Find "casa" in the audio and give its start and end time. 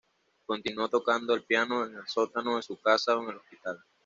2.81-3.15